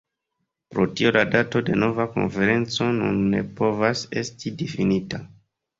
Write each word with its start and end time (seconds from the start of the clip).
Pro 0.75 0.85
tio 1.01 1.11
la 1.17 1.23
dato 1.35 1.61
de 1.69 1.77
nova 1.85 2.09
konferenco 2.17 2.91
nun 2.99 3.23
ne 3.35 3.45
povas 3.61 4.05
esti 4.25 4.59
difinita. 4.65 5.27